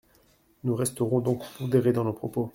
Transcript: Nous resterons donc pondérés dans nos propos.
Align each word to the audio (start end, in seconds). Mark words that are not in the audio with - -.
Nous 0.63 0.73
resterons 0.73 1.19
donc 1.19 1.43
pondérés 1.59 1.93
dans 1.93 2.03
nos 2.03 2.11
propos. 2.13 2.49